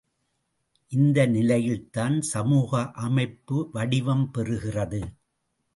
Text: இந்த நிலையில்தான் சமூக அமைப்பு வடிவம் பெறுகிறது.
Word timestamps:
இந்த 0.91 1.25
நிலையில்தான் 1.25 2.17
சமூக 2.31 2.71
அமைப்பு 3.01 3.57
வடிவம் 3.71 4.27
பெறுகிறது. 4.37 5.01